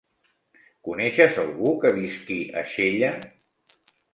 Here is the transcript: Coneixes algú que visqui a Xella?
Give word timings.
Coneixes 0.87 1.37
algú 1.45 1.75
que 1.83 1.93
visqui 1.99 2.39
a 2.63 2.67
Xella? 2.73 3.13